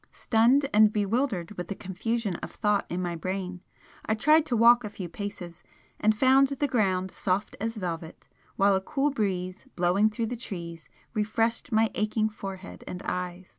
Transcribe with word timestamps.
Stunned 0.13 0.67
and 0.73 0.91
bewildered 0.91 1.51
with 1.51 1.67
the 1.67 1.75
confusion 1.75 2.35
of 2.37 2.49
thought 2.49 2.87
in 2.89 3.03
my 3.03 3.15
brain, 3.15 3.61
I 4.03 4.15
tried 4.15 4.47
to 4.47 4.57
walk 4.57 4.83
a 4.83 4.89
few 4.89 5.07
paces, 5.07 5.61
and 5.99 6.17
found 6.17 6.47
the 6.47 6.67
ground 6.67 7.11
soft 7.11 7.55
as 7.61 7.77
velvet, 7.77 8.27
while 8.55 8.73
a 8.75 8.81
cool 8.81 9.11
breeze 9.11 9.67
blowing 9.75 10.09
through 10.09 10.25
the 10.25 10.35
trees 10.35 10.89
refreshed 11.13 11.71
my 11.71 11.91
aching 11.93 12.29
forehead 12.29 12.83
and 12.87 13.03
eyes. 13.05 13.49